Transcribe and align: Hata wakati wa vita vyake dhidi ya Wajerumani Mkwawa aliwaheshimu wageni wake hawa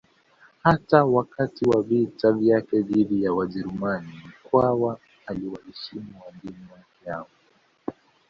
Hata 0.63 1.05
wakati 1.05 1.65
wa 1.69 1.81
vita 1.83 2.31
vyake 2.31 2.81
dhidi 2.81 3.23
ya 3.23 3.33
Wajerumani 3.33 4.09
Mkwawa 4.45 4.99
aliwaheshimu 5.27 6.13
wageni 6.25 6.67
wake 6.73 7.09
hawa 7.11 7.27